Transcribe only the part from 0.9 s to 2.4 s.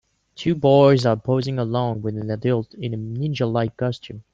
are posing along with an